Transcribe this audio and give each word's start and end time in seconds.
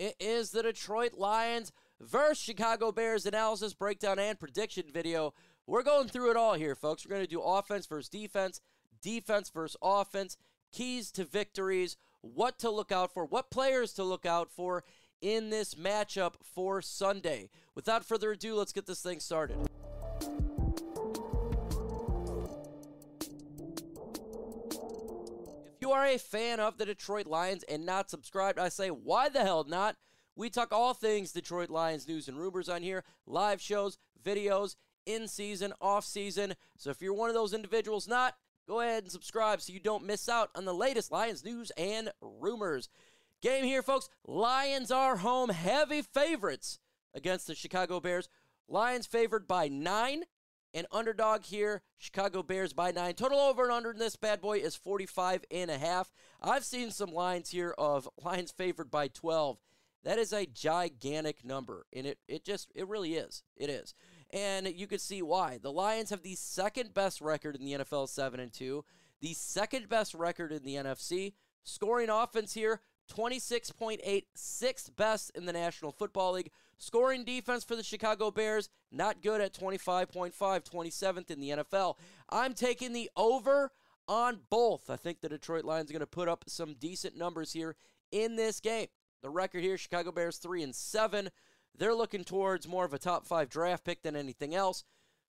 It 0.00 0.16
is 0.18 0.50
the 0.50 0.62
Detroit 0.62 1.18
Lions 1.18 1.72
versus 2.00 2.42
Chicago 2.42 2.90
Bears 2.90 3.26
analysis, 3.26 3.74
breakdown, 3.74 4.18
and 4.18 4.40
prediction 4.40 4.84
video. 4.90 5.34
We're 5.66 5.82
going 5.82 6.08
through 6.08 6.30
it 6.30 6.38
all 6.38 6.54
here, 6.54 6.74
folks. 6.74 7.04
We're 7.04 7.10
going 7.10 7.26
to 7.26 7.30
do 7.30 7.42
offense 7.42 7.84
versus 7.84 8.08
defense, 8.08 8.62
defense 9.02 9.50
versus 9.50 9.76
offense, 9.82 10.38
keys 10.72 11.10
to 11.12 11.24
victories, 11.24 11.98
what 12.22 12.58
to 12.60 12.70
look 12.70 12.90
out 12.90 13.12
for, 13.12 13.26
what 13.26 13.50
players 13.50 13.92
to 13.92 14.02
look 14.02 14.24
out 14.24 14.50
for 14.50 14.84
in 15.20 15.50
this 15.50 15.74
matchup 15.74 16.32
for 16.42 16.80
Sunday. 16.80 17.50
Without 17.74 18.02
further 18.02 18.30
ado, 18.30 18.54
let's 18.54 18.72
get 18.72 18.86
this 18.86 19.02
thing 19.02 19.20
started. 19.20 19.58
Are 25.92 26.06
a 26.06 26.18
fan 26.18 26.60
of 26.60 26.78
the 26.78 26.86
Detroit 26.86 27.26
Lions 27.26 27.62
and 27.64 27.86
not 27.86 28.10
subscribed, 28.10 28.58
I 28.58 28.68
say, 28.68 28.88
why 28.88 29.28
the 29.28 29.42
hell 29.42 29.64
not? 29.64 29.96
We 30.36 30.50
talk 30.50 30.72
all 30.72 30.94
things 30.94 31.32
Detroit 31.32 31.70
Lions 31.70 32.08
news 32.08 32.28
and 32.28 32.38
rumors 32.38 32.68
on 32.68 32.82
here, 32.82 33.04
live 33.26 33.60
shows, 33.60 33.98
videos, 34.24 34.76
in 35.06 35.28
season, 35.28 35.72
off 35.80 36.04
season. 36.04 36.54
So 36.76 36.90
if 36.90 37.02
you're 37.02 37.14
one 37.14 37.28
of 37.28 37.34
those 37.34 37.54
individuals 37.54 38.08
not, 38.08 38.36
go 38.68 38.80
ahead 38.80 39.02
and 39.02 39.12
subscribe 39.12 39.60
so 39.60 39.72
you 39.72 39.80
don't 39.80 40.06
miss 40.06 40.28
out 40.28 40.50
on 40.54 40.64
the 40.64 40.74
latest 40.74 41.10
Lions 41.10 41.44
news 41.44 41.70
and 41.76 42.10
rumors. 42.20 42.88
Game 43.42 43.64
here, 43.64 43.82
folks. 43.82 44.08
Lions 44.26 44.90
are 44.90 45.16
home 45.16 45.48
heavy 45.48 46.02
favorites 46.02 46.78
against 47.14 47.46
the 47.46 47.54
Chicago 47.54 48.00
Bears. 48.00 48.28
Lions 48.68 49.06
favored 49.06 49.48
by 49.48 49.68
nine. 49.68 50.22
And 50.72 50.86
underdog 50.92 51.44
here, 51.44 51.82
Chicago 51.98 52.42
Bears 52.42 52.72
by 52.72 52.92
nine. 52.92 53.14
Total 53.14 53.38
over 53.38 53.64
and 53.64 53.72
under 53.72 53.90
in 53.90 53.98
this 53.98 54.16
bad 54.16 54.40
boy 54.40 54.58
is 54.58 54.76
45 54.76 55.44
and 55.50 55.70
a 55.70 55.78
half. 55.78 56.12
I've 56.40 56.64
seen 56.64 56.90
some 56.90 57.12
lines 57.12 57.50
here 57.50 57.74
of 57.76 58.08
Lions 58.24 58.52
favored 58.52 58.90
by 58.90 59.08
12. 59.08 59.58
That 60.04 60.18
is 60.18 60.32
a 60.32 60.46
gigantic 60.46 61.44
number, 61.44 61.86
and 61.92 62.06
it, 62.06 62.18
it 62.26 62.44
just, 62.44 62.70
it 62.74 62.88
really 62.88 63.14
is. 63.14 63.42
It 63.56 63.68
is. 63.68 63.94
And 64.32 64.66
you 64.66 64.86
could 64.86 65.00
see 65.00 65.20
why. 65.20 65.58
The 65.60 65.72
Lions 65.72 66.10
have 66.10 66.22
the 66.22 66.36
second 66.36 66.94
best 66.94 67.20
record 67.20 67.54
in 67.54 67.64
the 67.64 67.72
NFL, 67.72 68.08
7 68.08 68.40
and 68.40 68.52
2, 68.52 68.84
the 69.20 69.34
second 69.34 69.88
best 69.88 70.14
record 70.14 70.52
in 70.52 70.62
the 70.62 70.76
NFC. 70.76 71.34
Scoring 71.64 72.08
offense 72.08 72.54
here, 72.54 72.80
26.8, 73.10 74.24
sixth 74.34 74.96
best 74.96 75.30
in 75.34 75.46
the 75.46 75.52
National 75.52 75.92
Football 75.92 76.32
League. 76.32 76.50
Scoring 76.78 77.24
defense 77.24 77.62
for 77.62 77.76
the 77.76 77.82
Chicago 77.82 78.30
Bears, 78.30 78.70
not 78.90 79.20
good 79.20 79.40
at 79.40 79.52
25.5, 79.52 80.32
27th 80.34 81.30
in 81.30 81.40
the 81.40 81.50
NFL. 81.50 81.96
I'm 82.30 82.54
taking 82.54 82.94
the 82.94 83.10
over 83.16 83.70
on 84.08 84.40
both. 84.48 84.88
I 84.88 84.96
think 84.96 85.20
the 85.20 85.28
Detroit 85.28 85.64
Lions 85.64 85.90
are 85.90 85.92
going 85.92 86.00
to 86.00 86.06
put 86.06 86.28
up 86.28 86.44
some 86.48 86.74
decent 86.74 87.16
numbers 87.16 87.52
here 87.52 87.76
in 88.10 88.36
this 88.36 88.60
game. 88.60 88.86
The 89.22 89.28
record 89.28 89.62
here, 89.62 89.76
Chicago 89.76 90.10
Bears 90.10 90.38
3 90.38 90.62
and 90.62 90.74
7. 90.74 91.28
They're 91.76 91.94
looking 91.94 92.24
towards 92.24 92.66
more 92.66 92.84
of 92.84 92.94
a 92.94 92.98
top 92.98 93.26
5 93.26 93.50
draft 93.50 93.84
pick 93.84 94.02
than 94.02 94.16
anything 94.16 94.54
else. 94.54 94.84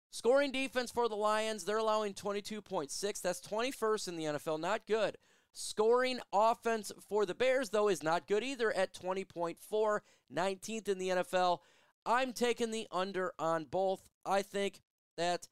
Scoring 0.09 0.51
defense 0.51 0.91
for 0.91 1.07
the 1.07 1.16
Lions, 1.16 1.63
they're 1.63 1.77
allowing 1.77 2.13
22.6. 2.13 3.21
That's 3.21 3.41
21st 3.41 4.07
in 4.07 4.16
the 4.17 4.23
NFL, 4.25 4.59
not 4.59 4.85
good. 4.88 5.17
Scoring 5.53 6.19
offense 6.31 6.91
for 7.09 7.25
the 7.25 7.35
Bears, 7.35 7.69
though, 7.69 7.89
is 7.89 8.03
not 8.03 8.27
good 8.27 8.44
either 8.44 8.71
at 8.71 8.94
20.4, 8.94 9.99
19th 10.33 10.88
in 10.88 10.97
the 10.97 11.09
NFL. 11.09 11.59
I'm 12.05 12.33
taking 12.33 12.71
the 12.71 12.88
under 12.91 13.33
on 13.38 13.66
both. 13.66 14.02
I 14.25 14.41
think 14.41 14.81
that 15.17 15.47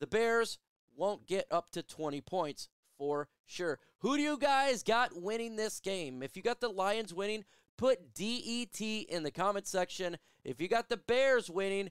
the 0.00 0.06
Bears 0.06 0.58
won't 0.96 1.26
get 1.26 1.46
up 1.50 1.70
to 1.70 1.82
20 1.82 2.20
points 2.20 2.68
for 2.98 3.28
sure. 3.46 3.78
Who 3.98 4.16
do 4.16 4.22
you 4.22 4.38
guys 4.38 4.82
got 4.82 5.20
winning 5.20 5.56
this 5.56 5.80
game? 5.80 6.22
If 6.22 6.36
you 6.36 6.42
got 6.42 6.60
the 6.60 6.68
Lions 6.68 7.14
winning, 7.14 7.44
put 7.78 8.14
DET 8.14 8.80
in 8.80 9.22
the 9.22 9.30
comment 9.30 9.66
section. 9.66 10.18
If 10.44 10.60
you 10.60 10.68
got 10.68 10.88
the 10.88 10.96
Bears 10.96 11.48
winning, 11.48 11.90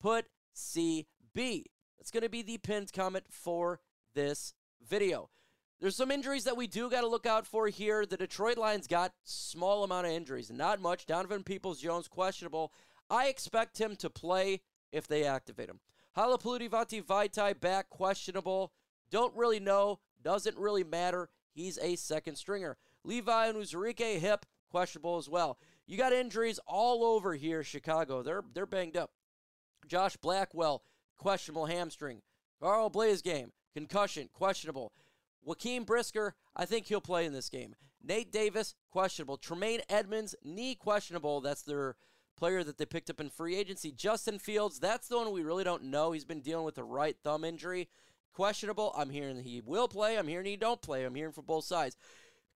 put 0.00 0.26
CB. 0.56 1.04
That's 1.34 2.10
going 2.10 2.22
to 2.22 2.28
be 2.28 2.42
the 2.42 2.58
pinned 2.58 2.92
comment 2.92 3.24
for 3.30 3.80
this 4.14 4.54
video. 4.86 5.30
There's 5.82 5.96
some 5.96 6.12
injuries 6.12 6.44
that 6.44 6.56
we 6.56 6.68
do 6.68 6.88
got 6.88 7.00
to 7.00 7.08
look 7.08 7.26
out 7.26 7.44
for 7.44 7.66
here. 7.66 8.06
The 8.06 8.16
Detroit 8.16 8.56
Lions 8.56 8.86
got 8.86 9.14
small 9.24 9.82
amount 9.82 10.06
of 10.06 10.12
injuries, 10.12 10.48
not 10.48 10.80
much. 10.80 11.06
Donovan 11.06 11.42
Peoples 11.42 11.80
Jones 11.80 12.06
questionable. 12.06 12.72
I 13.10 13.26
expect 13.26 13.80
him 13.80 13.96
to 13.96 14.08
play 14.08 14.60
if 14.92 15.08
they 15.08 15.24
activate 15.24 15.68
him. 15.68 15.80
Halapoulivaati 16.16 17.02
Vaitai 17.02 17.58
back 17.58 17.90
questionable. 17.90 18.72
Don't 19.10 19.34
really 19.34 19.58
know. 19.58 19.98
Doesn't 20.22 20.56
really 20.56 20.84
matter. 20.84 21.30
He's 21.52 21.78
a 21.78 21.96
second 21.96 22.36
stringer. 22.36 22.76
Levi 23.02 23.50
Onwuzurike 23.50 24.20
hip 24.20 24.46
questionable 24.70 25.16
as 25.16 25.28
well. 25.28 25.58
You 25.88 25.98
got 25.98 26.12
injuries 26.12 26.60
all 26.64 27.02
over 27.02 27.34
here, 27.34 27.64
Chicago. 27.64 28.22
They're 28.22 28.44
they're 28.54 28.66
banged 28.66 28.96
up. 28.96 29.10
Josh 29.88 30.16
Blackwell 30.16 30.84
questionable 31.18 31.66
hamstring. 31.66 32.22
Carl 32.60 32.88
Blaze 32.88 33.20
game 33.20 33.50
concussion 33.74 34.28
questionable. 34.32 34.92
Jaquan 35.46 35.86
Brisker, 35.86 36.34
I 36.54 36.64
think 36.64 36.86
he'll 36.86 37.00
play 37.00 37.26
in 37.26 37.32
this 37.32 37.48
game. 37.48 37.74
Nate 38.02 38.32
Davis, 38.32 38.74
questionable. 38.90 39.36
Tremaine 39.36 39.80
Edmunds, 39.88 40.34
knee 40.44 40.74
questionable. 40.74 41.40
That's 41.40 41.62
their 41.62 41.96
player 42.36 42.64
that 42.64 42.78
they 42.78 42.86
picked 42.86 43.10
up 43.10 43.20
in 43.20 43.30
free 43.30 43.56
agency. 43.56 43.92
Justin 43.92 44.38
Fields, 44.38 44.80
that's 44.80 45.08
the 45.08 45.16
one 45.16 45.30
we 45.30 45.42
really 45.42 45.64
don't 45.64 45.84
know. 45.84 46.12
He's 46.12 46.24
been 46.24 46.40
dealing 46.40 46.64
with 46.64 46.78
a 46.78 46.84
right 46.84 47.16
thumb 47.22 47.44
injury. 47.44 47.88
Questionable. 48.32 48.92
I'm 48.96 49.10
hearing 49.10 49.38
he 49.42 49.60
will 49.60 49.88
play. 49.88 50.18
I'm 50.18 50.26
hearing 50.26 50.46
he 50.46 50.56
don't 50.56 50.82
play. 50.82 51.04
I'm 51.04 51.14
hearing 51.14 51.32
from 51.32 51.44
both 51.44 51.64
sides. 51.64 51.96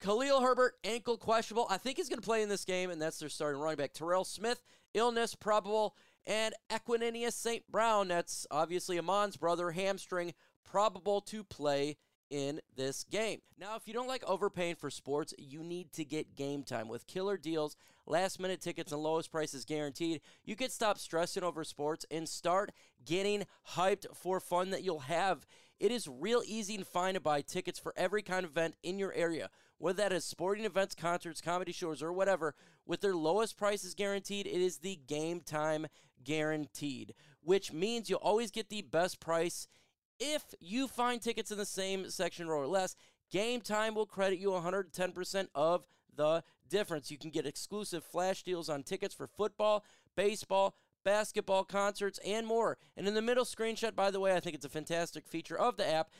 Khalil 0.00 0.40
Herbert, 0.40 0.74
ankle 0.84 1.16
questionable. 1.16 1.66
I 1.70 1.78
think 1.78 1.96
he's 1.96 2.08
going 2.08 2.20
to 2.20 2.26
play 2.26 2.42
in 2.42 2.48
this 2.48 2.64
game, 2.64 2.90
and 2.90 3.00
that's 3.00 3.18
their 3.18 3.28
starting 3.28 3.60
running 3.60 3.76
back. 3.76 3.92
Terrell 3.92 4.24
Smith, 4.24 4.62
illness 4.94 5.34
probable. 5.34 5.96
And 6.26 6.54
Equanimeous 6.70 7.32
St. 7.32 7.66
Brown, 7.70 8.08
that's 8.08 8.46
obviously 8.50 8.98
Amon's 8.98 9.36
brother, 9.36 9.72
hamstring, 9.72 10.34
probable 10.64 11.20
to 11.22 11.42
play 11.42 11.96
in 12.32 12.60
this 12.76 13.04
game. 13.04 13.42
Now, 13.60 13.76
if 13.76 13.86
you 13.86 13.92
don't 13.92 14.08
like 14.08 14.24
overpaying 14.24 14.76
for 14.76 14.88
sports, 14.88 15.34
you 15.36 15.62
need 15.62 15.92
to 15.92 16.04
get 16.04 16.34
Gametime. 16.34 16.88
With 16.88 17.06
killer 17.06 17.36
deals, 17.36 17.76
last 18.06 18.40
minute 18.40 18.62
tickets, 18.62 18.90
and 18.90 19.02
lowest 19.02 19.30
prices 19.30 19.66
guaranteed, 19.66 20.22
you 20.42 20.56
can 20.56 20.70
stop 20.70 20.98
stressing 20.98 21.42
over 21.42 21.62
sports 21.62 22.06
and 22.10 22.26
start 22.26 22.72
getting 23.04 23.44
hyped 23.74 24.06
for 24.14 24.40
fun 24.40 24.70
that 24.70 24.82
you'll 24.82 25.00
have. 25.00 25.46
It 25.78 25.92
is 25.92 26.08
real 26.08 26.42
easy 26.46 26.74
and 26.74 26.86
fine 26.86 27.14
to 27.14 27.20
buy 27.20 27.42
tickets 27.42 27.78
for 27.78 27.92
every 27.98 28.22
kind 28.22 28.44
of 28.44 28.52
event 28.52 28.76
in 28.82 28.98
your 28.98 29.12
area, 29.12 29.50
whether 29.76 29.98
that 29.98 30.12
is 30.12 30.24
sporting 30.24 30.64
events, 30.64 30.94
concerts, 30.94 31.42
comedy 31.42 31.72
shows, 31.72 32.02
or 32.02 32.14
whatever. 32.14 32.54
With 32.86 33.02
their 33.02 33.14
lowest 33.14 33.58
prices 33.58 33.94
guaranteed, 33.94 34.46
it 34.46 34.60
is 34.60 34.78
the 34.78 34.98
Gametime 35.06 35.86
guaranteed, 36.24 37.12
which 37.42 37.74
means 37.74 38.08
you'll 38.08 38.20
always 38.20 38.50
get 38.50 38.70
the 38.70 38.82
best 38.82 39.20
price 39.20 39.66
if 40.22 40.54
you 40.60 40.86
find 40.86 41.20
tickets 41.20 41.50
in 41.50 41.58
the 41.58 41.66
same 41.66 42.08
section 42.08 42.46
row 42.46 42.58
or 42.58 42.66
less, 42.66 42.94
Gametime 43.34 43.94
will 43.94 44.06
credit 44.06 44.38
you 44.38 44.50
110% 44.50 45.48
of 45.54 45.84
the 46.14 46.44
difference. 46.68 47.10
You 47.10 47.18
can 47.18 47.30
get 47.30 47.46
exclusive 47.46 48.04
flash 48.04 48.42
deals 48.42 48.68
on 48.68 48.84
tickets 48.84 49.14
for 49.14 49.26
football, 49.26 49.84
baseball, 50.14 50.76
basketball, 51.04 51.64
concerts, 51.64 52.20
and 52.24 52.46
more. 52.46 52.78
And 52.96 53.08
in 53.08 53.14
the 53.14 53.22
middle 53.22 53.44
screenshot, 53.44 53.96
by 53.96 54.10
the 54.10 54.20
way, 54.20 54.34
I 54.34 54.40
think 54.40 54.54
it's 54.54 54.64
a 54.64 54.70
fantastic 54.70 55.26
feature 55.26 55.58
of 55.58 55.76
the 55.76 55.90
app. 55.90 56.10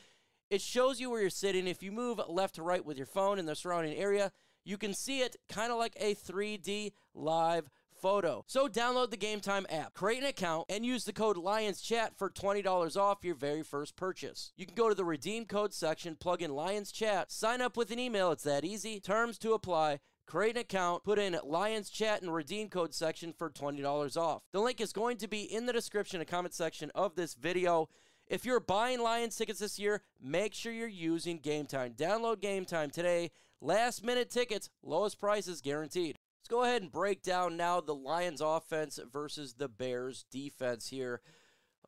It 0.51 0.61
shows 0.61 1.01
you 1.01 1.11
where 1.11 1.21
you're 1.21 1.31
sitting. 1.31 1.67
If 1.69 1.83
you 1.83 1.93
move 1.93 2.21
left 2.29 2.57
to 2.57 2.63
right 2.63 2.85
with 2.85 2.97
your 2.97 3.07
phone 3.07 3.39
in 3.39 3.47
the 3.47 3.55
surrounding 3.55 3.95
area, 3.95 4.33
you 4.65 4.77
can 4.77 4.95
see 4.95 5.21
it 5.21 5.37
kind 5.49 5.71
of 5.71 5.79
like 5.79 5.97
a 6.01 6.15
3D 6.15 6.93
live 7.15 7.71
photo. 8.03 8.45
So 8.49 8.69
download 8.69 9.11
the 9.11 9.17
Gametime 9.17 9.65
app, 9.71 9.95
create 9.95 10.23
an 10.23 10.29
account, 10.29 10.67
and 10.69 10.85
use 10.85 11.05
the 11.05 11.13
code 11.13 11.37
LIONSCHAT 11.37 12.19
for 12.19 12.29
$20 12.29 12.97
off 12.97 13.25
your 13.25 13.37
very 13.37 13.63
first 13.63 13.97
purchase. 13.97 14.53
You 14.57 14.67
can 14.67 14.75
go 14.75 14.89
to 14.89 14.95
the 14.95 15.05
redeem 15.05 15.47
code 15.47 15.73
section, 15.73 16.17
plug 16.17 16.43
in 16.43 16.51
Lions 16.51 16.91
Chat, 16.91 17.31
sign 17.31 17.63
up 17.63 17.77
with 17.77 17.93
an 17.93 18.01
email. 18.01 18.33
It's 18.33 18.43
that 18.43 18.65
easy. 18.65 19.01
Terms 19.01 19.39
to 19.39 19.53
apply. 19.53 20.01
Create 20.27 20.57
an 20.57 20.63
account, 20.63 21.05
put 21.05 21.19
in 21.19 21.39
Lions 21.45 21.91
Chat 21.91 22.23
and 22.23 22.35
redeem 22.35 22.69
code 22.69 22.95
section 22.95 23.33
for 23.37 23.51
$20 23.51 24.17
off. 24.17 24.43
The 24.53 24.61
link 24.61 24.81
is 24.81 24.93
going 24.93 25.19
to 25.19 25.29
be 25.29 25.43
in 25.43 25.67
the 25.67 25.73
description 25.73 26.21
and 26.21 26.29
comment 26.29 26.55
section 26.55 26.91
of 26.95 27.15
this 27.15 27.35
video. 27.35 27.89
If 28.27 28.45
you're 28.45 28.61
buying 28.61 29.01
Lions 29.01 29.37
tickets 29.37 29.61
this 29.61 29.79
year, 29.79 30.03
make 30.21 30.55
sure 30.55 30.73
you're 30.73 30.89
using 30.89 31.39
Gametime. 31.39 31.95
Download 31.97 32.37
Gametime 32.37 32.91
today. 32.91 33.31
Last 33.61 34.05
minute 34.05 34.31
tickets, 34.31 34.71
lowest 34.83 35.21
prices 35.21 35.61
guaranteed. 35.61 36.17
Go 36.53 36.65
ahead 36.65 36.83
and 36.83 36.93
break 36.93 37.23
down 37.23 37.57
now 37.57 37.81
the 37.81 37.95
Lions 37.95 38.43
offense 38.43 39.01
versus 39.11 39.55
the 39.55 39.69
Bears 39.69 40.27
defense 40.31 40.89
here. 40.89 41.23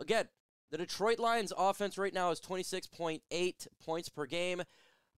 Again, 0.01 0.29
the 0.71 0.79
Detroit 0.79 1.19
Lions 1.19 1.53
offense 1.55 1.99
right 1.99 2.15
now 2.15 2.31
is 2.31 2.41
26.8 2.41 3.69
points 3.85 4.09
per 4.09 4.25
game. 4.25 4.63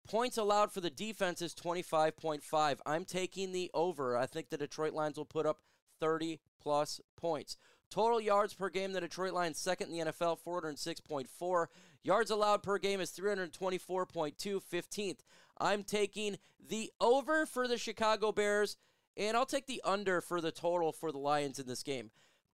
Points 0.09 0.39
allowed 0.39 0.71
for 0.71 0.81
the 0.81 0.89
defense 0.89 1.43
is 1.43 1.53
25.5. 1.53 2.79
I'm 2.87 3.05
taking 3.05 3.51
the 3.51 3.69
over. 3.75 4.17
I 4.17 4.25
think 4.25 4.49
the 4.49 4.57
Detroit 4.57 4.93
Lions 4.93 5.17
will 5.17 5.25
put 5.25 5.45
up 5.45 5.59
30 5.99 6.39
plus 6.59 6.99
points. 7.15 7.55
Total 7.91 8.19
yards 8.19 8.55
per 8.55 8.69
game, 8.69 8.93
the 8.93 8.99
Detroit 8.99 9.33
Lions 9.33 9.59
second 9.59 9.91
in 9.91 10.05
the 10.07 10.11
NFL, 10.11 10.39
406.4. 10.43 11.67
Yards 12.03 12.31
allowed 12.31 12.63
per 12.63 12.79
game 12.79 12.99
is 12.99 13.11
324.2, 13.11 14.59
15th. 14.73 15.19
I'm 15.59 15.83
taking 15.83 16.37
the 16.59 16.91
over 16.99 17.45
for 17.45 17.67
the 17.67 17.77
Chicago 17.77 18.31
Bears. 18.31 18.77
And 19.17 19.37
I'll 19.37 19.45
take 19.45 19.67
the 19.67 19.81
under 19.85 20.19
for 20.21 20.41
the 20.41 20.51
total 20.51 20.91
for 20.91 21.11
the 21.11 21.17
Lions 21.17 21.59
in 21.59 21.67
this 21.67 21.83
game. 21.83 22.11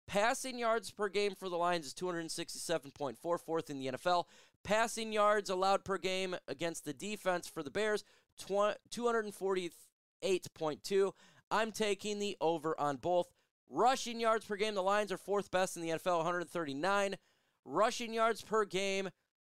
Passing 0.06 0.58
yards 0.58 0.90
per 0.90 1.08
game 1.08 1.34
for 1.38 1.48
the 1.48 1.56
Lions 1.56 1.86
is 1.86 1.94
267.4, 1.94 3.38
fourth 3.38 3.70
in 3.70 3.78
the 3.78 3.92
NFL. 3.92 4.24
Passing 4.64 5.12
yards 5.12 5.48
allowed 5.48 5.84
per 5.84 5.98
game 5.98 6.34
against 6.48 6.84
the 6.84 6.92
defense 6.92 7.46
for 7.46 7.62
the 7.62 7.70
Bears, 7.70 8.02
248.2. 8.44 11.12
I'm 11.50 11.72
taking 11.72 12.18
the 12.18 12.36
over 12.40 12.78
on 12.78 12.96
both. 12.96 13.30
Rushing 13.68 14.18
yards 14.18 14.44
per 14.44 14.56
game, 14.56 14.74
the 14.74 14.82
Lions 14.82 15.12
are 15.12 15.16
fourth 15.16 15.52
best 15.52 15.76
in 15.76 15.82
the 15.82 15.90
NFL, 15.90 16.16
139. 16.18 17.16
Rushing 17.64 18.12
yards 18.12 18.42
per 18.42 18.64
game, 18.64 19.10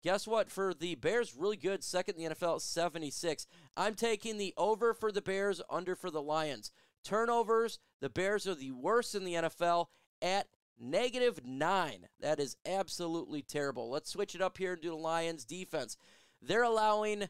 guess 0.04 0.24
what? 0.24 0.52
For 0.52 0.72
the 0.72 0.94
Bears, 0.94 1.34
really 1.36 1.56
good, 1.56 1.82
second 1.82 2.14
in 2.16 2.28
the 2.28 2.34
NFL, 2.34 2.60
76. 2.60 3.48
I'm 3.76 3.94
taking 3.94 4.38
the 4.38 4.54
over 4.56 4.94
for 4.94 5.10
the 5.10 5.20
Bears, 5.20 5.60
under 5.68 5.96
for 5.96 6.12
the 6.12 6.22
Lions. 6.22 6.70
Turnovers, 7.04 7.78
the 8.00 8.10
Bears 8.10 8.46
are 8.46 8.54
the 8.54 8.72
worst 8.72 9.14
in 9.14 9.24
the 9.24 9.34
NFL 9.34 9.86
at 10.22 10.48
negative 10.78 11.40
nine. 11.44 12.08
That 12.20 12.40
is 12.40 12.56
absolutely 12.66 13.42
terrible. 13.42 13.90
Let's 13.90 14.10
switch 14.10 14.34
it 14.34 14.42
up 14.42 14.58
here 14.58 14.72
and 14.72 14.82
do 14.82 14.90
the 14.90 14.96
Lions 14.96 15.44
defense. 15.44 15.96
They're 16.42 16.62
allowing 16.62 17.28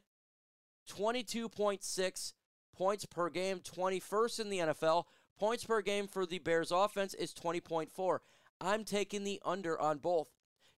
22.6 0.91 2.33
points 2.77 3.05
per 3.07 3.31
game, 3.31 3.61
21st 3.61 4.41
in 4.41 4.49
the 4.49 4.59
NFL. 4.59 5.05
Points 5.39 5.65
per 5.65 5.83
game 5.83 6.07
for 6.07 6.27
the 6.27 6.39
Bears 6.39 6.71
offense 6.71 7.15
is 7.15 7.35
20.4. 7.35 8.19
I'm 8.61 8.85
taking 8.85 9.25
the 9.25 9.41
under 9.45 9.81
on 9.81 9.99
both. 9.99 10.29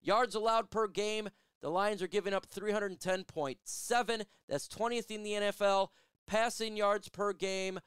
Yards 0.01 0.35
allowed 0.35 0.71
per 0.71 0.89
game, 0.89 1.29
the 1.61 1.71
Lions 1.71 2.03
are 2.03 2.09
giving 2.09 2.33
up 2.35 2.49
310.7. 2.49 4.25
That's 4.49 4.69
20th 4.69 5.11
in 5.11 5.23
the 5.23 5.33
NFL. 5.33 5.89
Passing 6.27 6.77
yards 6.77 7.09
per 7.09 7.33
game, 7.33 7.81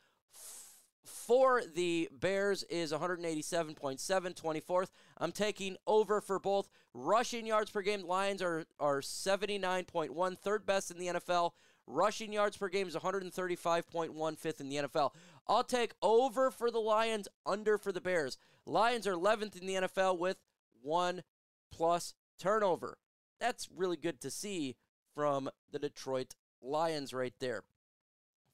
for 1.09 1.61
the 1.75 2.09
Bears 2.11 2.63
is 2.63 2.93
187.7, 2.93 3.79
24th. 3.99 4.89
I'm 5.17 5.31
taking 5.31 5.77
over 5.85 6.21
for 6.21 6.39
both 6.39 6.69
rushing 6.93 7.45
yards 7.45 7.71
per 7.71 7.81
game. 7.81 8.05
Lions 8.05 8.41
are, 8.41 8.65
are 8.79 9.01
79.1, 9.01 10.37
third 10.39 10.65
best 10.65 10.91
in 10.91 10.97
the 10.97 11.07
NFL. 11.07 11.51
Rushing 11.87 12.31
yards 12.31 12.55
per 12.55 12.69
game 12.69 12.87
is 12.87 12.95
135.1, 12.95 14.37
fifth 14.37 14.61
in 14.61 14.69
the 14.69 14.77
NFL. 14.77 15.11
I'll 15.47 15.63
take 15.63 15.93
over 16.01 16.51
for 16.51 16.69
the 16.69 16.79
Lions, 16.79 17.27
under 17.45 17.77
for 17.77 17.91
the 17.91 18.01
Bears. 18.01 18.37
Lions 18.65 19.07
are 19.07 19.13
11th 19.13 19.59
in 19.59 19.65
the 19.65 19.73
NFL 19.73 20.19
with 20.19 20.37
one 20.81 21.23
plus 21.71 22.13
turnover. 22.37 22.97
That's 23.39 23.67
really 23.75 23.97
good 23.97 24.21
to 24.21 24.29
see 24.29 24.75
from 25.15 25.49
the 25.71 25.79
Detroit 25.79 26.35
Lions 26.61 27.13
right 27.13 27.33
there. 27.39 27.63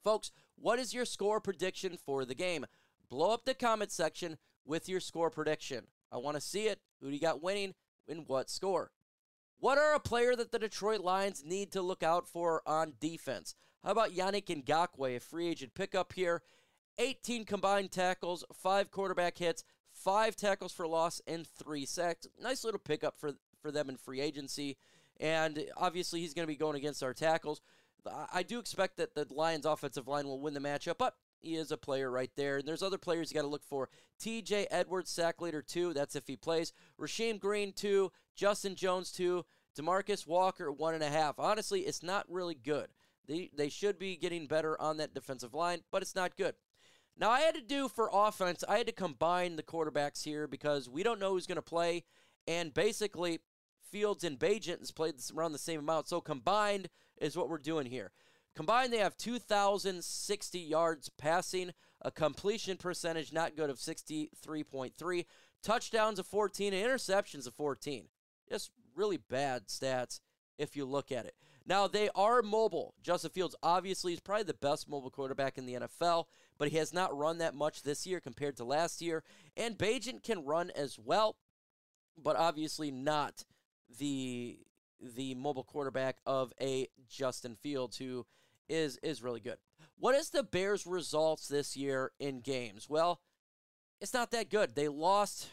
Folks, 0.04 0.32
what 0.56 0.80
is 0.80 0.94
your 0.94 1.06
score 1.06 1.40
prediction 1.40 1.98
for 1.98 2.26
the 2.26 2.36
game? 2.36 2.66
Blow 3.10 3.34
up 3.34 3.46
the 3.46 3.54
comment 3.54 3.92
section 3.92 4.38
with 4.66 4.90
your 4.90 5.00
score 5.00 5.30
prediction. 5.30 5.86
I 6.12 6.18
want 6.18 6.36
to 6.36 6.42
see 6.42 6.68
it. 6.68 6.80
Who 7.02 7.08
do 7.08 7.14
you 7.14 7.22
got 7.22 7.44
winning 7.44 7.74
and 8.08 8.28
what 8.28 8.50
score? 8.50 8.92
What 9.60 9.78
are 9.78 9.94
a 9.94 10.00
player 10.00 10.36
that 10.36 10.52
the 10.52 10.60
Detroit 10.60 11.02
Lions 11.02 11.44
need 11.46 11.72
to 11.72 11.82
look 11.82 12.04
out 12.04 12.28
for 12.28 12.62
on 12.66 12.94
defense? 13.00 13.56
How 13.84 13.92
about 13.92 14.16
Yannick 14.16 14.46
Ngakoue, 14.46 15.18
a 15.18 15.20
free 15.20 15.48
agent 15.48 15.74
pickup 15.76 16.14
here? 16.14 16.42
18 16.98 17.46
combined 17.46 17.92
tackles, 17.92 18.44
5 18.54 18.90
quarterback 18.92 19.38
hits, 19.38 19.64
5 19.92 20.36
tackles 20.36 20.72
for 20.72 20.88
loss, 20.88 21.22
and 21.28 21.46
3 21.46 21.86
sacks. 21.86 22.28
Nice 22.42 22.64
little 22.64 22.80
pickup 22.80 23.20
for, 23.20 23.34
for 23.62 23.72
them 23.72 23.90
in 23.90 23.98
free 23.98 24.22
agency. 24.22 24.78
And 25.20 25.66
obviously, 25.78 26.20
he's 26.20 26.34
going 26.34 26.46
to 26.46 26.52
be 26.52 26.58
going 26.58 26.76
against 26.76 27.04
our 27.04 27.14
tackles. 27.14 27.62
I 28.32 28.44
do 28.44 28.60
expect 28.60 28.98
that 28.98 29.16
the 29.16 29.28
Lions' 29.30 29.66
offensive 29.66 30.08
line 30.08 30.28
will 30.28 30.40
win 30.40 30.54
the 30.54 30.60
matchup, 30.60 30.98
but 30.98 31.16
he 31.40 31.56
is 31.56 31.72
a 31.72 31.78
player 31.78 32.10
right 32.10 32.32
there. 32.36 32.58
And 32.58 32.68
there's 32.68 32.84
other 32.84 32.98
players 32.98 33.32
you 33.32 33.36
got 33.36 33.44
to 33.44 33.48
look 33.48 33.64
for. 33.64 33.90
TJ 34.20 34.68
Edwards, 34.72 35.12
sack 35.12 35.42
leader, 35.42 35.62
two. 35.62 35.94
That's 35.94 36.16
if 36.16 36.28
he 36.28 36.36
plays. 36.36 36.74
Rasheem 37.00 37.40
Green, 37.40 37.74
two. 37.74 38.12
Justin 38.36 38.76
Jones, 38.76 39.12
two. 39.12 39.46
Demarcus 39.78 40.26
Walker, 40.26 40.72
one 40.72 40.94
and 40.94 41.04
a 41.04 41.10
half. 41.10 41.38
Honestly, 41.38 41.82
it's 41.82 42.02
not 42.02 42.26
really 42.30 42.56
good. 42.56 42.88
They, 43.28 43.50
they 43.56 43.70
should 43.70 44.00
be 44.00 44.16
getting 44.16 44.48
better 44.48 44.80
on 44.80 44.98
that 44.98 45.14
defensive 45.14 45.54
line, 45.54 45.82
but 45.92 46.02
it's 46.02 46.16
not 46.16 46.38
good. 46.38 46.56
Now, 47.18 47.32
I 47.32 47.42
had 47.42 47.56
to 47.56 47.62
do 47.62 47.88
for 47.88 48.10
offense, 48.12 48.64
I 48.68 48.78
had 48.78 48.88
to 48.88 48.94
combine 48.94 49.56
the 49.56 49.64
quarterbacks 49.64 50.24
here 50.24 50.48
because 50.48 50.90
we 50.90 51.02
don't 51.02 51.20
know 51.20 51.32
who's 51.32 51.48
going 51.48 51.56
to 51.56 51.62
play. 51.62 52.04
And 52.48 52.74
basically, 52.74 53.40
Fields 53.90 54.24
and 54.24 54.38
Bagent 54.38 54.80
has 54.80 54.92
played 54.92 55.16
around 55.36 55.54
the 55.54 55.58
same 55.58 55.80
amount. 55.80 56.08
So 56.08 56.20
combined 56.20 56.90
is 57.20 57.38
what 57.38 57.50
we're 57.50 57.58
doing 57.58 57.86
here. 57.86 58.12
Combined, 58.56 58.94
they 58.94 59.00
have 59.00 59.18
2,060 59.18 60.60
yards 60.60 61.10
passing, 61.10 61.72
a 62.02 62.12
completion 62.12 62.78
percentage 62.78 63.34
not 63.34 63.58
good 63.58 63.70
of 63.70 63.78
63.3, 63.78 65.26
touchdowns 65.62 66.20
of 66.20 66.28
14, 66.28 66.74
and 66.74 66.88
interceptions 66.88 67.48
of 67.48 67.54
14. 67.54 68.06
Just 68.50 68.72
really 68.96 69.18
bad 69.18 69.68
stats 69.68 70.22
if 70.58 70.76
you 70.76 70.86
look 70.86 71.12
at 71.12 71.26
it. 71.26 71.36
Now, 71.68 71.88
they 71.88 72.10
are 72.16 72.42
mobile. 72.42 72.94
Justin 73.02 73.32
Fields 73.32 73.56
obviously 73.64 74.14
is 74.14 74.20
probably 74.20 74.44
the 74.44 74.54
best 74.54 74.88
mobile 74.88 75.10
quarterback 75.10 75.58
in 75.58 75.66
the 75.66 75.74
NFL, 75.74 76.26
but 76.58 76.70
he 76.70 76.78
has 76.78 76.94
not 76.94 77.18
run 77.18 77.40
that 77.40 77.56
much 77.56 77.82
this 77.82 78.06
year 78.06 78.20
compared 78.20 78.56
to 78.58 78.64
last 78.64 79.02
year. 79.02 79.24
And 79.58 79.78
Bagent 79.78 80.24
can 80.24 80.46
run 80.46 80.72
as 80.76 81.00
well, 81.00 81.38
but 82.16 82.36
obviously 82.36 82.92
not 82.92 83.44
the 84.00 84.60
the 85.02 85.36
mobile 85.36 85.64
quarterback 85.64 86.18
of 86.26 86.54
a 86.62 86.88
Justin 87.08 87.56
Fields 87.56 87.98
who 87.98 88.26
is 88.68 88.98
is 89.04 89.22
really 89.22 89.40
good. 89.40 89.58
What 89.98 90.16
is 90.16 90.30
the 90.30 90.44
Bears 90.44 90.86
results 90.86 91.48
this 91.48 91.78
year 91.78 92.12
in 92.20 92.42
games? 92.42 92.90
Well, 92.90 93.22
it's 94.02 94.14
not 94.14 94.32
that 94.32 94.50
good. 94.50 94.76
They 94.76 94.88
lost 94.88 95.50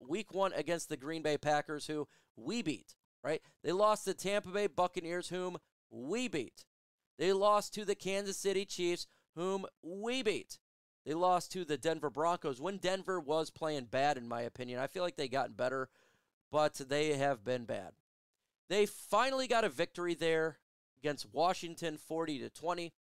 week 0.00 0.32
1 0.34 0.52
against 0.54 0.88
the 0.88 0.96
Green 0.96 1.22
Bay 1.22 1.38
Packers 1.38 1.86
who 1.86 2.06
we 2.36 2.62
beat, 2.62 2.94
right? 3.22 3.42
They 3.62 3.72
lost 3.72 4.04
to 4.04 4.14
Tampa 4.14 4.50
Bay 4.50 4.66
Buccaneers 4.66 5.28
whom 5.28 5.58
we 5.90 6.28
beat. 6.28 6.64
They 7.18 7.32
lost 7.32 7.74
to 7.74 7.84
the 7.84 7.94
Kansas 7.94 8.36
City 8.36 8.64
Chiefs 8.64 9.06
whom 9.34 9.66
we 9.82 10.22
beat. 10.22 10.58
They 11.04 11.14
lost 11.14 11.50
to 11.52 11.64
the 11.64 11.76
Denver 11.76 12.10
Broncos 12.10 12.60
when 12.60 12.76
Denver 12.78 13.18
was 13.18 13.50
playing 13.50 13.86
bad 13.86 14.16
in 14.16 14.28
my 14.28 14.42
opinion. 14.42 14.78
I 14.78 14.86
feel 14.86 15.02
like 15.02 15.16
they 15.16 15.28
gotten 15.28 15.54
better, 15.54 15.88
but 16.50 16.74
they 16.74 17.16
have 17.16 17.44
been 17.44 17.64
bad. 17.64 17.92
They 18.72 18.86
finally 18.86 19.48
got 19.48 19.64
a 19.64 19.68
victory 19.68 20.14
there 20.14 20.56
against 20.98 21.26
Washington 21.30 21.98
40 21.98 22.38
to 22.38 22.48
20. 22.48 22.94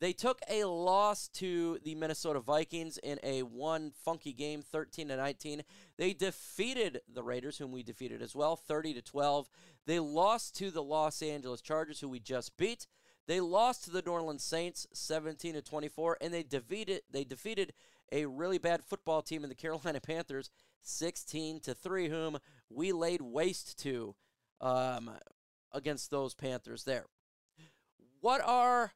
They 0.00 0.14
took 0.14 0.40
a 0.48 0.64
loss 0.64 1.28
to 1.34 1.78
the 1.84 1.94
Minnesota 1.94 2.40
Vikings 2.40 2.96
in 2.96 3.18
a 3.22 3.42
one 3.42 3.92
funky 4.06 4.32
game 4.32 4.62
13 4.62 5.08
to 5.08 5.18
19. 5.18 5.64
They 5.98 6.14
defeated 6.14 7.02
the 7.12 7.22
Raiders 7.22 7.58
whom 7.58 7.72
we 7.72 7.82
defeated 7.82 8.22
as 8.22 8.34
well 8.34 8.56
30 8.56 8.94
to 8.94 9.02
12. 9.02 9.50
They 9.84 10.00
lost 10.00 10.56
to 10.56 10.70
the 10.70 10.82
Los 10.82 11.20
Angeles 11.20 11.60
Chargers 11.60 12.00
who 12.00 12.08
we 12.08 12.18
just 12.18 12.56
beat. 12.56 12.86
They 13.26 13.38
lost 13.38 13.84
to 13.84 13.90
the 13.90 14.00
New 14.00 14.12
Orleans 14.12 14.42
Saints 14.42 14.86
17 14.94 15.52
to 15.52 15.60
24 15.60 16.16
and 16.22 16.32
they 16.32 16.42
defeated 16.42 17.02
they 17.10 17.24
defeated 17.24 17.74
a 18.10 18.24
really 18.24 18.56
bad 18.56 18.82
football 18.82 19.20
team 19.20 19.42
in 19.44 19.50
the 19.50 19.54
Carolina 19.62 20.00
Panthers 20.00 20.48
16 20.80 21.60
to 21.60 21.74
3 21.74 22.08
whom 22.08 22.38
we 22.70 22.92
laid 22.92 23.20
waste 23.20 23.78
to 23.80 24.14
um, 24.62 25.10
against 25.72 26.10
those 26.10 26.34
Panthers 26.34 26.84
there. 26.84 27.06
What 28.20 28.40
are 28.44 28.92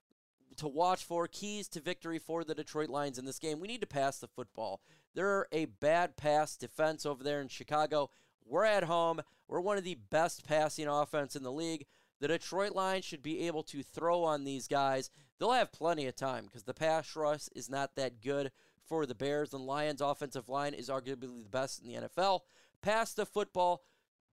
to 0.57 0.69
watch 0.69 1.05
for 1.05 1.27
keys 1.27 1.69
to 1.69 1.81
victory 1.81 2.19
for 2.19 2.45
the 2.45 2.55
Detroit 2.55 2.89
Lions 2.89 3.19
in 3.19 3.25
this 3.25 3.39
game? 3.39 3.61
We 3.61 3.69
need 3.69 3.81
to 3.81 3.87
pass 3.87 4.19
the 4.19 4.29
football. 4.29 4.81
They're 5.15 5.49
a 5.51 5.67
bad 5.67 6.17
pass 6.17 6.57
defense 6.57 7.05
over 7.05 7.25
there 7.25 7.41
in 7.41 7.49
Chicago. 7.49 8.11
We're 8.47 8.65
at 8.65 8.85
home. 8.85 9.21
We're 9.49 9.61
one 9.61 9.77
of 9.77 9.85
the 9.85 9.99
best 10.11 10.47
passing 10.47 10.87
offense 10.87 11.35
in 11.35 11.43
the 11.43 11.53
league. 11.53 11.87
The 12.21 12.29
Detroit 12.29 12.73
Lions 12.73 13.05
should 13.05 13.23
be 13.23 13.47
able 13.47 13.63
to 13.65 13.83
throw 13.83 14.25
on 14.25 14.45
these 14.45 14.69
guys. 14.69 15.11
They'll 15.39 15.53
have 15.53 15.73
plenty 15.73 16.07
of 16.07 16.17
time 16.17 16.47
because 16.47 16.63
the 16.63 16.73
pass 16.73 17.15
rush 17.15 17.49
is 17.55 17.69
not 17.69 17.97
that 17.97 18.23
good 18.23 18.53
for 18.87 19.05
the 19.05 19.15
Bears. 19.15 19.53
And 19.53 19.67
Lions' 19.67 20.01
offensive 20.01 20.49
line 20.49 20.73
is 20.73 20.89
arguably 20.89 21.43
the 21.43 21.51
best 21.51 21.83
in 21.83 21.89
the 21.89 22.09
NFL. 22.09 22.41
Pass 22.81 23.13
the 23.13 23.27
football. 23.27 23.83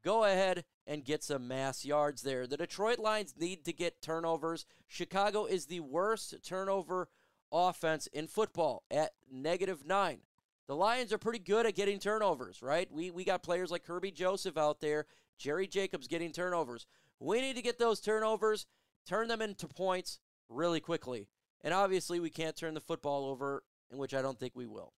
Go 0.03 0.25
ahead 0.25 0.65
and 0.85 1.05
get 1.05 1.23
some 1.23 1.47
mass 1.47 1.85
yards 1.85 2.23
there. 2.23 2.45
The 2.45 2.57
Detroit 2.57 2.99
Lions 2.99 3.33
need 3.39 3.63
to 3.65 3.73
get 3.73 4.01
turnovers. 4.01 4.65
Chicago 4.87 5.45
is 5.45 5.65
the 5.65 5.79
worst 5.79 6.35
turnover 6.45 7.07
offense 7.51 8.07
in 8.07 8.27
football 8.27 8.83
at 8.91 9.11
negative 9.31 9.85
nine. 9.85 10.19
The 10.67 10.75
Lions 10.75 11.13
are 11.13 11.17
pretty 11.17 11.39
good 11.39 11.65
at 11.65 11.75
getting 11.75 11.99
turnovers, 11.99 12.61
right? 12.61 12.89
We, 12.91 13.11
we 13.11 13.23
got 13.23 13.43
players 13.43 13.71
like 13.71 13.85
Kerby 13.85 14.13
Joseph 14.13 14.57
out 14.57 14.81
there, 14.81 15.05
Jerry 15.37 15.67
Jacobs 15.67 16.07
getting 16.07 16.31
turnovers. 16.31 16.85
We 17.19 17.41
need 17.41 17.55
to 17.55 17.61
get 17.61 17.79
those 17.79 17.99
turnovers, 17.99 18.65
turn 19.07 19.27
them 19.27 19.41
into 19.41 19.67
points 19.67 20.19
really 20.49 20.79
quickly. 20.79 21.27
And 21.61 21.73
obviously, 21.73 22.19
we 22.19 22.29
can't 22.29 22.55
turn 22.55 22.73
the 22.73 22.81
football 22.81 23.25
over, 23.25 23.63
in 23.91 23.97
which 23.97 24.13
I 24.13 24.21
don't 24.21 24.39
think 24.39 24.53
we 24.55 24.67
will. 24.67 24.93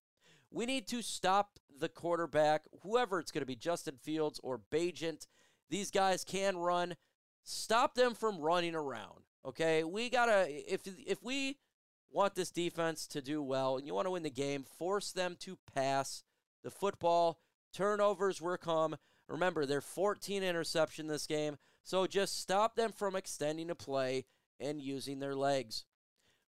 We 0.55 0.65
need 0.65 0.87
to 0.87 1.01
stop 1.01 1.59
the 1.81 1.89
quarterback, 1.89 2.63
whoever 2.81 3.19
it's 3.19 3.29
going 3.29 3.41
to 3.41 3.45
be, 3.45 3.57
Justin 3.57 3.97
Fields 4.01 4.39
or 4.41 4.61
Bagent. 4.71 5.27
These 5.69 5.91
guys 5.91 6.23
can 6.23 6.55
run. 6.55 6.95
Stop 7.43 7.95
them 7.95 8.13
from 8.13 8.39
running 8.39 8.73
around. 8.73 9.25
Okay, 9.45 9.83
we 9.83 10.09
gotta 10.09 10.45
if 10.49 10.87
if 11.05 11.21
we 11.21 11.57
want 12.09 12.35
this 12.35 12.51
defense 12.51 13.05
to 13.07 13.21
do 13.21 13.43
well 13.43 13.75
and 13.75 13.85
you 13.85 13.93
want 13.93 14.07
to 14.07 14.11
win 14.11 14.23
the 14.23 14.29
game, 14.29 14.63
force 14.63 15.11
them 15.11 15.35
to 15.41 15.57
pass 15.75 16.23
the 16.63 16.71
football. 16.71 17.41
Turnovers 17.73 18.41
will 18.41 18.55
come. 18.55 18.95
Remember, 19.27 19.65
they're 19.65 19.81
14 19.81 20.41
interception 20.41 21.07
this 21.07 21.27
game, 21.27 21.57
so 21.83 22.07
just 22.07 22.39
stop 22.39 22.77
them 22.77 22.93
from 22.93 23.15
extending 23.15 23.69
a 23.69 23.75
play 23.75 24.23
and 24.59 24.81
using 24.81 25.19
their 25.19 25.35
legs. 25.35 25.83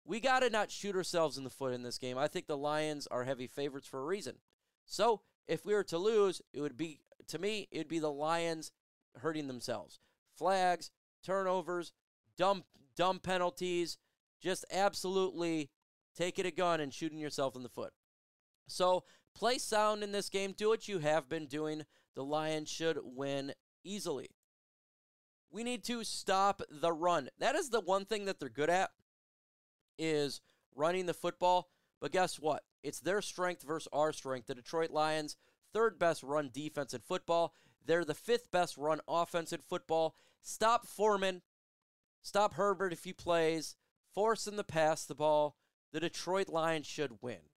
We 0.07 0.21
got 0.21 0.41
to 0.41 0.51
not 0.51 0.71
shoot 0.71 0.95
ourselves 0.95 1.37
in 1.37 1.43
the 1.43 1.51
foot 1.51 1.75
in 1.75 1.83
this 1.83 1.99
game. 1.99 2.17
I 2.17 2.29
think 2.29 2.47
the 2.47 2.57
Lions 2.57 3.09
are 3.09 3.25
heavy 3.25 3.49
favorites 3.49 3.89
for 3.89 4.01
a 4.01 4.05
reason. 4.05 4.37
So, 4.85 5.23
if 5.49 5.67
we 5.67 5.75
were 5.75 5.85
to 5.85 5.99
lose, 5.99 6.41
it 6.53 6.61
would 6.61 6.77
be 6.77 7.01
to 7.29 7.39
me, 7.41 7.67
it'd 7.73 7.89
be 7.89 7.99
the 7.99 8.11
Lions 8.11 8.71
hurting 9.17 9.49
themselves. 9.49 9.99
Flags, 10.37 10.93
turnovers, 11.25 11.93
dumb 12.39 12.63
dumb 12.95 13.19
penalties, 13.19 13.99
just 14.41 14.65
absolutely 14.71 15.71
taking 16.17 16.47
a 16.47 16.51
gun 16.53 16.81
and 16.81 16.95
shooting 16.95 17.19
yourself 17.19 17.57
in 17.57 17.65
the 17.65 17.69
foot. 17.69 17.93
So, 18.69 19.05
play 19.35 19.59
sound 19.59 20.05
in 20.05 20.13
this 20.13 20.29
game. 20.29 20.55
Do 20.57 20.69
what 20.69 20.87
you 20.87 21.01
have 21.01 21.29
been 21.29 21.47
doing. 21.47 21.83
The 22.15 22.25
Lions 22.25 22.71
should 22.71 22.99
win 23.03 23.55
easily. 23.83 24.31
We 25.51 25.65
need 25.65 25.83
to 25.85 26.05
stop 26.05 26.63
the 26.71 26.93
run. 26.93 27.29
That 27.39 27.57
is 27.57 27.71
the 27.71 27.81
one 27.81 28.05
thing 28.05 28.25
that 28.27 28.39
they're 28.39 28.49
good 28.49 28.71
at 28.71 28.91
is 29.99 30.41
running 30.75 31.07
the 31.07 31.15
football. 31.15 31.69
But 32.01 32.13
guess 32.13 32.39
what? 32.39 32.65
It's 32.83 33.01
their 33.01 33.23
strength 33.23 33.63
versus 33.63 33.89
our 33.93 34.13
strength. 34.13 34.47
The 34.47 34.55
Detroit 34.55 34.91
Lions, 34.91 35.37
third 35.73 35.99
best 35.99 36.23
run 36.23 36.51
defense 36.53 36.95
in 36.95 37.01
football. 37.01 37.55
They're 37.85 38.05
the 38.05 38.15
fifth 38.15 38.51
best 38.51 38.77
run 38.77 39.01
offense 39.09 39.53
in 39.53 39.61
football. 39.61 40.17
Stop 40.43 40.87
Foreman. 40.87 41.43
Stop 42.23 42.55
Herbert 42.55 42.93
if 42.93 43.05
he 43.05 43.13
plays. 43.13 43.77
Force 44.13 44.47
him 44.47 44.57
to 44.57 44.65
pass 44.65 45.05
the 45.05 45.15
ball. 45.15 45.57
The 45.93 46.01
Detroit 46.01 46.49
Lions 46.49 46.87
should 46.87 47.23
win. 47.23 47.51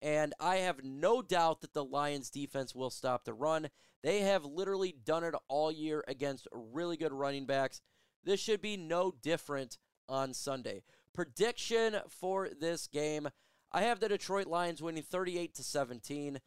And 0.00 0.34
I 0.40 0.56
have 0.56 0.82
no 0.82 1.22
doubt 1.22 1.60
that 1.60 1.74
the 1.74 1.84
Lions 1.84 2.28
defense 2.28 2.74
will 2.74 2.90
stop 2.90 3.24
the 3.24 3.34
run. 3.34 3.68
They 4.02 4.20
have 4.22 4.44
literally 4.44 4.96
done 5.04 5.22
it 5.22 5.34
all 5.46 5.70
year 5.70 6.02
against 6.08 6.48
really 6.50 6.96
good 6.96 7.12
running 7.12 7.46
backs. 7.46 7.80
This 8.24 8.40
should 8.40 8.60
be 8.60 8.76
no 8.76 9.14
different 9.22 9.78
on 10.08 10.34
Sunday. 10.34 10.82
Prediction 11.14 11.96
for 12.08 12.48
this 12.48 12.86
game 12.86 13.28
I 13.74 13.82
have 13.82 14.00
the 14.00 14.08
Detroit 14.08 14.46
Lions 14.46 14.82
winning 14.82 15.02
38 15.02 15.54
to 15.54 15.62
17. 15.62 16.40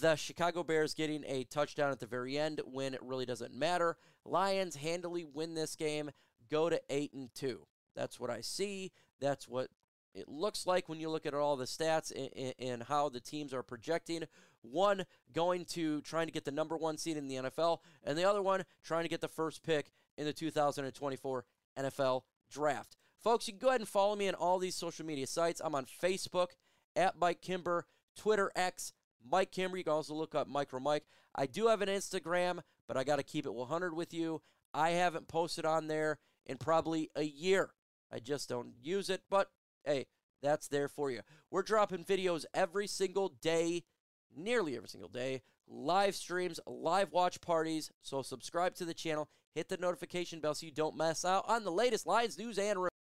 The 0.00 0.16
Chicago 0.16 0.62
Bears 0.62 0.92
getting 0.92 1.24
a 1.26 1.44
touchdown 1.44 1.90
at 1.90 1.98
the 1.98 2.06
very 2.06 2.38
end 2.38 2.60
when 2.66 2.92
it 2.92 3.02
really 3.02 3.24
doesn't 3.24 3.54
matter. 3.54 3.96
Lions 4.24 4.76
handily 4.76 5.24
win 5.24 5.54
this 5.54 5.74
game, 5.76 6.10
go 6.50 6.68
to 6.68 6.80
8 6.90 7.14
and 7.14 7.34
2. 7.34 7.66
That's 7.96 8.20
what 8.20 8.28
I 8.28 8.42
see. 8.42 8.92
That's 9.18 9.48
what 9.48 9.68
it 10.14 10.28
looks 10.28 10.66
like 10.66 10.90
when 10.90 11.00
you 11.00 11.08
look 11.08 11.24
at 11.24 11.32
all 11.32 11.56
the 11.56 11.64
stats 11.64 12.12
and, 12.14 12.54
and, 12.58 12.82
how 12.82 13.08
the 13.08 13.20
teams 13.20 13.54
are 13.54 13.62
projecting. 13.62 14.24
One 14.60 15.04
going 15.32 15.64
to 15.70 16.02
trying 16.02 16.26
to 16.26 16.32
get 16.32 16.44
the 16.44 16.50
number 16.50 16.76
one 16.76 16.98
seed 16.98 17.16
in 17.16 17.28
the 17.28 17.36
NFL, 17.36 17.78
and 18.04 18.16
the 18.16 18.28
other 18.28 18.42
one 18.42 18.64
trying 18.84 19.04
to 19.04 19.08
get 19.08 19.22
the 19.22 19.28
first 19.28 19.62
pick 19.62 19.90
in 20.18 20.26
the 20.26 20.34
2024 20.34 21.44
NFL 21.78 22.22
draft. 22.50 22.98
Folks, 23.22 23.46
you 23.46 23.52
can 23.52 23.60
go 23.60 23.68
ahead 23.68 23.80
and 23.80 23.88
follow 23.88 24.16
me 24.16 24.26
on 24.26 24.34
all 24.34 24.58
these 24.58 24.74
social 24.74 25.06
media 25.06 25.26
sites. 25.26 25.60
I'm 25.64 25.76
on 25.76 25.86
Facebook 25.86 26.48
at 26.96 27.16
Mike 27.18 27.40
Kimber, 27.40 27.86
Twitter 28.16 28.50
X, 28.56 28.92
Mike 29.24 29.52
Kimber. 29.52 29.76
You 29.76 29.84
can 29.84 29.92
also 29.92 30.14
look 30.14 30.34
up 30.34 30.48
MicroMike. 30.48 31.02
I 31.34 31.46
do 31.46 31.68
have 31.68 31.82
an 31.82 31.88
Instagram, 31.88 32.60
but 32.88 32.96
I 32.96 33.04
got 33.04 33.16
to 33.16 33.22
keep 33.22 33.46
it 33.46 33.54
100 33.54 33.94
with 33.94 34.12
you. 34.12 34.42
I 34.74 34.90
haven't 34.90 35.28
posted 35.28 35.64
on 35.64 35.86
there 35.86 36.18
in 36.46 36.56
probably 36.56 37.10
a 37.14 37.22
year. 37.22 37.70
I 38.12 38.18
just 38.18 38.48
don't 38.48 38.74
use 38.82 39.08
it, 39.08 39.22
but 39.30 39.50
hey, 39.84 40.06
that's 40.42 40.66
there 40.66 40.88
for 40.88 41.10
you. 41.10 41.20
We're 41.50 41.62
dropping 41.62 42.04
videos 42.04 42.44
every 42.52 42.88
single 42.88 43.28
day, 43.40 43.84
nearly 44.36 44.76
every 44.76 44.88
single 44.88 45.08
day, 45.08 45.42
live 45.68 46.16
streams, 46.16 46.58
live 46.66 47.12
watch 47.12 47.40
parties. 47.40 47.90
So 48.02 48.22
subscribe 48.22 48.74
to 48.76 48.84
the 48.84 48.94
channel, 48.94 49.28
hit 49.54 49.68
the 49.68 49.76
notification 49.76 50.40
bell 50.40 50.54
so 50.54 50.66
you 50.66 50.72
don't 50.72 50.96
miss 50.96 51.24
out 51.24 51.44
on 51.48 51.64
the 51.64 51.70
latest 51.70 52.06
Lions 52.06 52.36
news 52.38 52.58
and 52.58 52.82